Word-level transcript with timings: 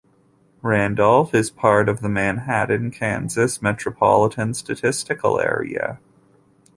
Randolph 0.63 1.31
is 1.35 1.51
part 1.51 1.87
of 1.87 1.99
the 2.01 2.09
Manhattan, 2.09 2.89
Kansas 2.89 3.61
Metropolitan 3.61 4.55
Statistical 4.55 5.39
Area. 5.39 5.99